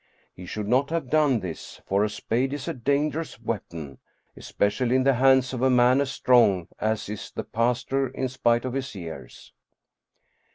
He 0.33 0.47
should 0.47 0.67
not 0.67 0.89
have 0.89 1.11
done 1.11 1.41
this, 1.41 1.79
for 1.85 2.03
a 2.03 2.09
spade 2.09 2.53
is 2.53 2.67
a 2.67 2.73
dangerous 2.73 3.39
weapon, 3.39 3.99
especially 4.35 4.95
in 4.95 5.03
the 5.03 5.13
hands 5.13 5.53
of 5.53 5.61
a 5.61 5.69
man 5.69 6.01
as 6.01 6.09
strong 6.09 6.67
as 6.79 7.07
is 7.07 7.29
the 7.29 7.43
pastor 7.43 8.07
in 8.07 8.27
spite 8.27 8.65
of 8.65 8.73
his 8.73 8.95
years. 8.95 9.53